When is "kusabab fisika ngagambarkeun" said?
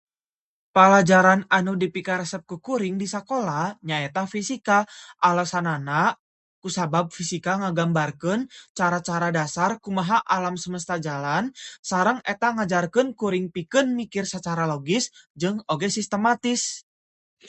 6.61-8.41